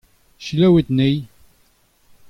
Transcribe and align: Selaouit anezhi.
Selaouit 0.45 0.87
anezhi. 0.91 1.19